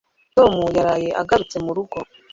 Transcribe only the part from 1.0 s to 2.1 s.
agarutse murugo.